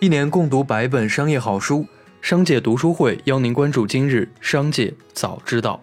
[0.00, 1.84] 一年共读百本商业好书，
[2.22, 5.82] 商界读书会邀您关注今日商界早知道。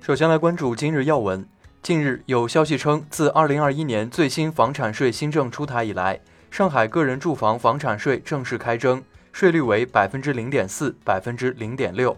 [0.00, 1.46] 首先来关注今日要闻。
[1.82, 6.18] 近日有消息称，自2021年最新房产税新政出台以来，
[6.50, 9.02] 上海个人住房房产税正式开征，
[9.32, 12.16] 税率为百分之零点四、百分之零点六。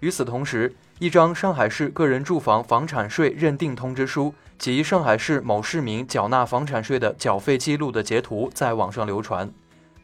[0.00, 9.48] 与此同时，一张上海市个人住房房产税认定通知书及上海市某市民缴纳房产税的缴费记录的截图在网上流传。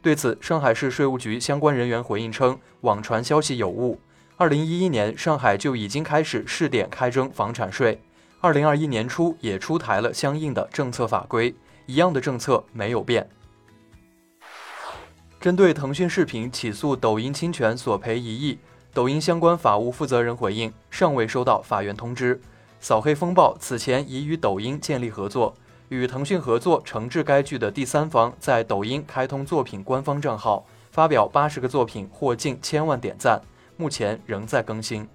[0.01, 3.99] 对此，上海市税务局相关人员回应称，网传消息有误。
[4.37, 8.01] 二零一一年，上海就已经开始试点开征房产税，
[8.39, 11.53] 二零二一年初也出台了相应的政策法规，
[11.87, 13.27] 一样的政策没有变。
[15.41, 18.57] 针对腾讯视频起诉抖音侵权索赔一亿。
[18.95, 22.39] 抖音相关法务负责人回应，尚未收到法院通知。
[22.79, 25.53] 扫黑风暴此前已与抖音建立合作，
[25.89, 33.41] 与腾讯合作惩治该剧的第三方在抖音开通作品官方账号，发表八十个作品获近千万点赞，
[33.75, 35.05] 目前仍在更新。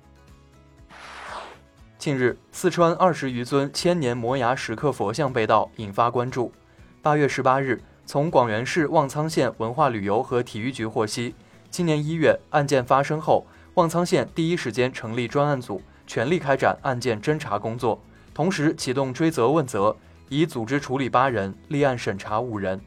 [1.96, 6.52] 近日，四川二十余尊千年摩崖石刻佛像被盗，引发关注。
[7.00, 11.34] 八月十八日，从广元市望苍县文化旅游和体育局获悉，
[11.70, 13.46] 今年一月案件发生后。
[13.74, 18.00] 望苍县第一时间成立专案组，全力开展案件侦查工作，
[18.34, 19.96] 同时启动追责问责，
[20.28, 22.80] 已组织处理八人，立案审查五人。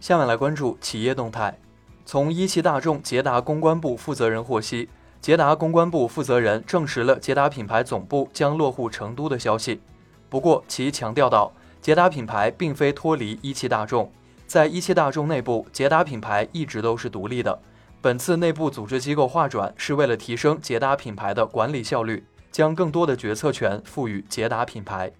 [0.00, 1.58] 下面来关注企业动态。
[2.06, 4.88] 从一汽大众捷达公关部负责人获悉，
[5.20, 9.80] 捷达公关部负责人证实了捷达品牌总部将落户成都的消息。
[10.28, 14.10] 不过，其强调到，捷达品牌并非脱离一汽大众，
[14.46, 17.60] 在一汽大众内部，捷达品牌一直都是独立的。
[18.02, 25.12] 本次内部组织机构划转是为了提升捷达品牌的管理效率，将更多的决策权赋予捷达品牌。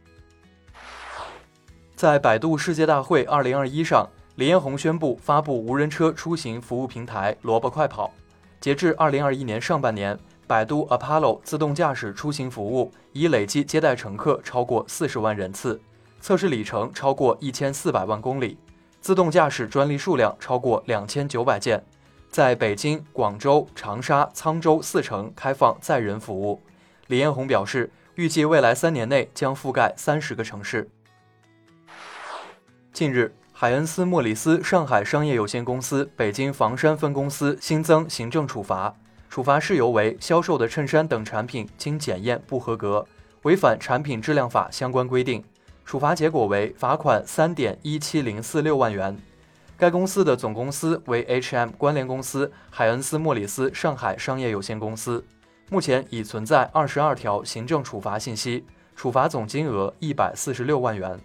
[1.95, 8.11] 在百度世界大会2021上，李彦宏宣布发布无人车出行服务平台“萝卜快跑”。
[8.59, 15.79] 截至2021年上半年，百度 Apollo 自动驾驶出行服务已累计接待乘客超过40万人次，
[16.23, 18.57] 测试里程超过1400万公里，
[19.03, 21.85] 自动驾驶专利数量超过2900件。
[22.31, 26.63] 在北京、广州、长沙、沧州四城开放载人服务。
[27.09, 30.89] 李彦宏表示，预计未来三年内将覆盖三十个城市。
[32.93, 38.95] 近日，海恩斯莫里斯上海商业有限公司北京房山分公司新增行政处罚，
[39.29, 43.05] 处罚事由为销售的衬衫等产品经检验不合格，
[43.43, 45.43] 违反产品质量法相关规定。
[45.85, 49.17] 处罚结果为罚款三点一七零四六万元。
[49.81, 55.25] 该公司的总公司为 H&M 关联公司海恩斯莫里斯上海商业有限公司，
[55.71, 58.63] 目前已存在二十二条行政处罚信息，
[58.95, 61.19] 处罚总金额一百四十六万元。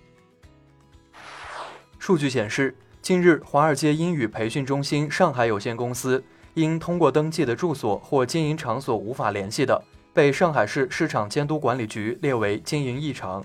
[2.00, 6.24] 数据显示，近日华尔街英语培训中心上海有限公司
[6.54, 9.84] 因通过登记的住所或经营场所无法联系的，
[10.14, 13.44] 被上海市市场监督管理局列为经营异常。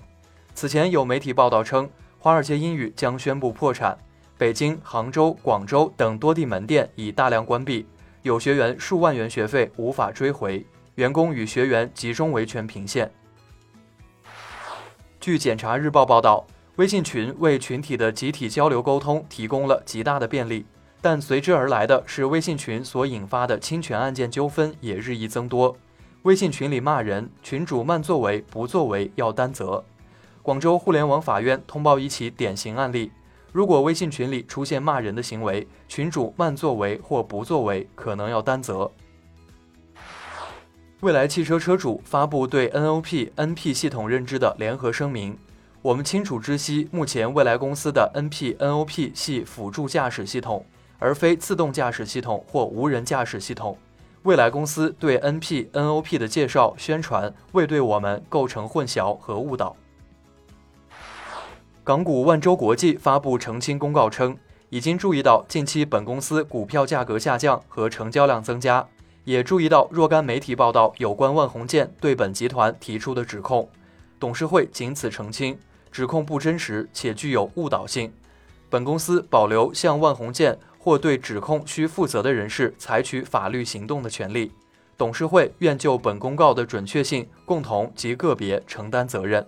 [0.55, 3.97] 此前有媒体报道称，华尔街英语将宣布破产。
[4.41, 7.85] 北京、杭州、广州等多地门店已大量关闭，
[8.23, 10.65] 有学员数万元学费无法追回，
[10.95, 13.11] 员工与学员集中维权频现。
[15.19, 16.43] 据检察日报报道，
[16.77, 20.65] 微信群为群体的集体交流沟通提供了极大的便利，
[21.01, 25.77] 但随之而来的是微信群所引发的侵权案件纠纷也日益增多。
[26.23, 29.85] 微信群里骂人，群主慢作为不作为要担责。
[30.41, 33.11] 广州互联网法院通报一起典型案例。
[33.51, 38.89] 如果微信群里出现骂人的行为，群主慢作为或不作为，可能要担责。
[41.01, 45.37] 未来汽车车主发布对 NOP、NP 系统认知的联合声明。
[45.81, 50.63] 我们清楚知悉，目前未来公司的 NP、NOP 系辅助驾驶系统，
[50.99, 53.75] 而非自动驾驶系统或无人驾驶系统。
[54.23, 59.75] 未来公司对 NP、NOP 的介绍宣传，未对我们构成混淆和误导。
[61.83, 64.37] 港股万洲国际发布澄清公告称，
[64.69, 68.87] 已经注意到近期本公司股票价格下降和成交量增加，
[69.23, 73.67] 也注意到若干媒体报道有关万红建对本集团提出的指控，
[74.19, 75.57] 董事会仅此澄清，
[75.91, 78.13] 指控不真实且具有误导性。
[78.69, 84.51] 本公司保留向万红建或对指控需负责的人士采取法律行动的权利，
[84.95, 89.43] 董事会愿就本公告的准确性共同及个别承担责任。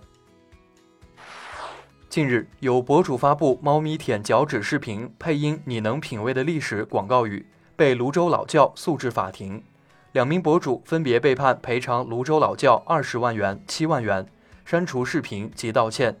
[2.14, 7.44] 近日，有博主发布猫咪舔脚趾视频，配音“你能品味的历史”广告语，
[7.74, 9.60] 被泸州老窖诉至法庭。
[10.12, 14.24] 两名博主分别被判赔偿泸州老窖二十万元、七万元，
[14.64, 16.16] 删除视频及道歉。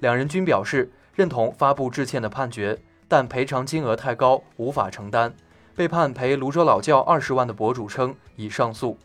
[0.00, 2.76] 两人均表示认同发布致歉的判决，
[3.06, 5.32] 但赔偿金额太高，无法承担。
[5.76, 8.98] 被判赔泸州老窖二十万的博主称已上诉。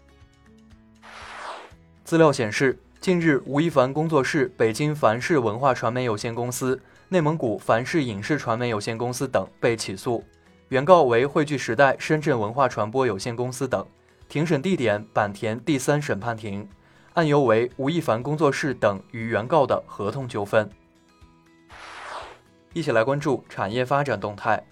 [2.04, 6.80] 资料显示，近日吴亦凡工作室、北京凡视文化传媒有限公司、
[7.10, 10.24] 内蒙古凡视影视传媒有限公司等被起诉，
[10.70, 13.86] 原告为汇聚时代深圳文化传播有限公司等。
[14.30, 16.66] 庭审地点坂田第三审判庭，
[17.16, 20.70] 案由为吴亦凡工作室等与原告的合同纠纷。
[22.72, 24.66] 一起来关注产业发展动态。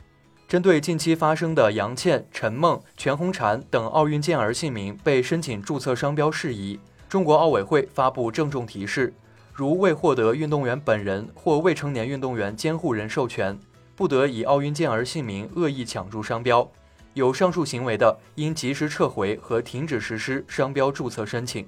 [0.47, 6.79] 针对近期发生的杨倩、陈梦、全红婵等奥运健儿姓名被申请注册商标事宜，
[7.11, 9.13] 中国奥委会发布郑重提示：
[9.53, 13.59] 如未获得运动员本人或未成年运动员监护人授权，
[13.97, 16.65] 不得以奥运健儿姓名恶意抢注商标。
[17.13, 21.67] 有上述行为的，应及时撤回和停止实施商标注册申请。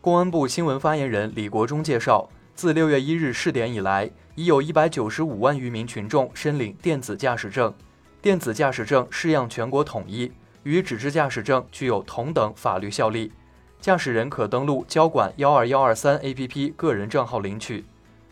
[0.00, 2.28] 公安部新闻发言人李国忠介绍。
[2.54, 7.74] 自六月一日试点以来，已有一百九十五万余名群众申领电子驾驶证。
[8.20, 10.30] 电子驾驶证式样全国统一，
[10.64, 13.32] 与纸质驾驶证具有同等法律效力。
[13.80, 17.84] 驾驶人可登录交管幺二幺二三 APP 个人账号领取。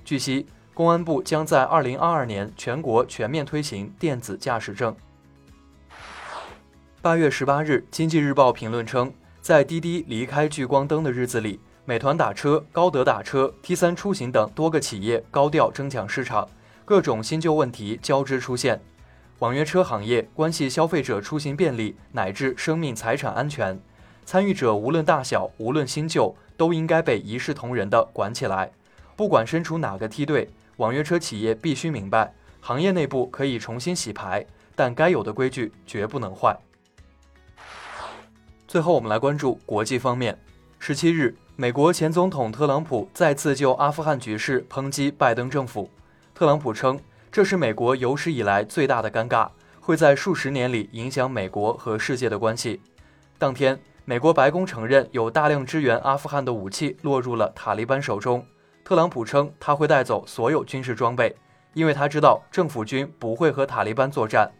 [0.04, 4.94] 据悉，公安部将在二零二二年全国全面推行电子驾驶证。
[7.02, 11.58] 八月十八日，经济日报评论称，在滴滴离开聚光灯的日子里。
[11.86, 16.48] 美团打车、高德打车、T 三出行等多个企业高调争抢市场，
[16.84, 18.80] 各种新旧问题交织出现。
[19.40, 23.80] 网约车行业关系消费者出行便利乃至生命财产安全，
[24.26, 28.70] 参与者无论大小、无论新旧，都应该被一视同仁地管起来。
[29.16, 34.44] 不管身处哪个梯队，网约车企业必须明白，行业内部可以重新洗牌，
[34.76, 36.54] 但该有的规矩绝不能坏。
[38.68, 40.38] 最后，我们来关注国际方面。
[40.78, 41.34] 十七日。
[41.56, 45.90] 美国前总统特朗普再次就阿富汗局势抨击拜登政府。
[46.34, 46.98] 特朗普称，
[47.32, 49.48] 这是美国有史以来最大的尴尬，
[49.78, 52.80] 会在数十年里影响美国和世界的关系。
[53.38, 58.44] 当天，美国白宫承认有大量支援阿富汗的武器落入了塔利班手中。
[58.84, 61.32] 特朗普称他会带走所有军事装备，
[61.72, 64.50] 因为他知道政府军不会和塔利班作战。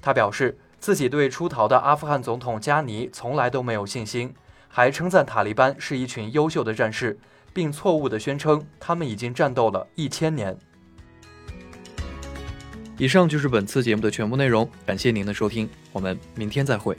[0.00, 4.32] 他表示自己对出逃的阿富汗总统加尼从来都没有信心。
[4.68, 7.18] 还称赞塔利班是一群优秀的战士，
[7.52, 10.56] 并错误地宣称他们已经战斗了一千年。
[13.00, 16.94] 以上就是本次节目的全部内容，感谢您的收听，我们明天再会。